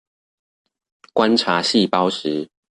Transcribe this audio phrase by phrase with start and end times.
[1.13, 2.49] 觀察細胞時